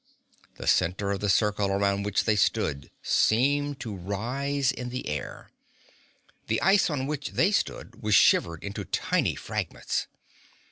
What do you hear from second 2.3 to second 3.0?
stood